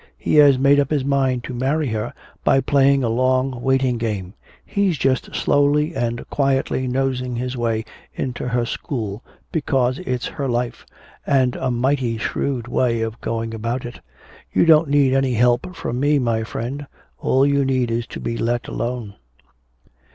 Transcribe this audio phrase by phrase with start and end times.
[0.17, 2.11] He has made up his mind to marry her
[2.43, 4.33] by playing a long waiting game.
[4.65, 7.85] He's just slowly and quietly nosing his way
[8.15, 10.87] into her school, because it's her life.
[11.27, 13.99] And a mighty shrewd way of going about it.
[14.51, 16.87] You don't need any help from me, my friend;
[17.19, 19.13] all you need is to be let alone."